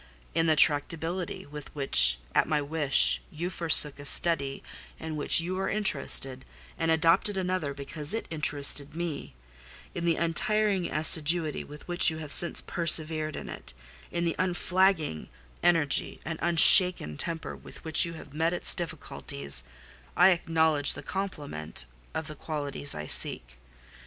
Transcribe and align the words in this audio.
In 0.33 0.47
the 0.47 0.55
tractability 0.55 1.45
with 1.45 1.69
which, 1.75 2.17
at 2.33 2.47
my 2.47 2.59
wish, 2.59 3.21
you 3.29 3.51
forsook 3.51 3.99
a 3.99 4.05
study 4.05 4.63
in 4.99 5.15
which 5.15 5.39
you 5.39 5.53
were 5.53 5.69
interested, 5.69 6.43
and 6.75 6.89
adopted 6.89 7.37
another 7.37 7.75
because 7.75 8.11
it 8.11 8.27
interested 8.31 8.95
me; 8.95 9.35
in 9.93 10.03
the 10.03 10.15
untiring 10.15 10.91
assiduity 10.91 11.63
with 11.63 11.87
which 11.87 12.09
you 12.09 12.17
have 12.17 12.33
since 12.33 12.63
persevered 12.63 13.35
in 13.35 13.47
it—in 13.47 14.25
the 14.25 14.35
unflagging 14.39 15.29
energy 15.61 16.19
and 16.25 16.39
unshaken 16.41 17.15
temper 17.15 17.55
with 17.55 17.83
which 17.85 18.03
you 18.03 18.13
have 18.13 18.33
met 18.33 18.53
its 18.53 18.73
difficulties—I 18.73 20.29
acknowledge 20.31 20.93
the 20.93 21.03
complement 21.03 21.85
of 22.15 22.25
the 22.25 22.33
qualities 22.33 22.95
I 22.95 23.05
seek. 23.05 23.57